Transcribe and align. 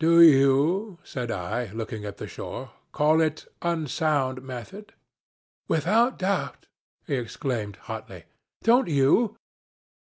'Do 0.00 0.20
you,' 0.20 0.98
said 1.04 1.30
I, 1.30 1.66
looking 1.72 2.04
at 2.04 2.16
the 2.16 2.26
shore, 2.26 2.72
'call 2.90 3.20
it 3.20 3.46
"unsound 3.62 4.42
method"?' 4.42 4.92
'Without 5.68 6.18
doubt,' 6.18 6.66
he 7.06 7.14
exclaimed, 7.14 7.76
hotly. 7.82 8.24
'Don't 8.64 8.88
you?' 8.88 9.36